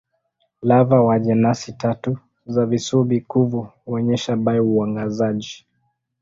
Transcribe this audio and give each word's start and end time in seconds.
Lava 0.61 1.01
wa 1.01 1.19
jenasi 1.19 1.73
tatu 1.73 2.17
za 2.45 2.65
visubi-kuvu 2.65 3.67
huonyesha 3.85 4.35
bio-uangazaji. 4.35 5.65